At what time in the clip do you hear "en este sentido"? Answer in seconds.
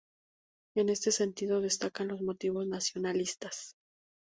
0.73-1.61